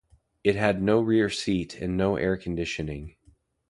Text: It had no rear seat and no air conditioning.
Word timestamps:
It 0.43 0.55
had 0.55 0.81
no 0.81 0.99
rear 0.99 1.29
seat 1.29 1.75
and 1.79 1.95
no 1.95 2.15
air 2.15 2.35
conditioning. 2.35 3.17